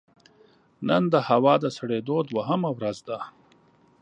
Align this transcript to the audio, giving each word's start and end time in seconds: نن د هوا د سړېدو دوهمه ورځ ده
نن 0.87 1.03
د 1.13 1.15
هوا 1.27 1.53
د 1.63 1.65
سړېدو 1.77 2.17
دوهمه 2.31 2.69
ورځ 2.77 2.97
ده 3.07 3.17